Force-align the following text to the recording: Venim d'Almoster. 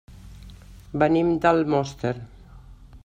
Venim 1.03 1.29
d'Almoster. 1.43 2.15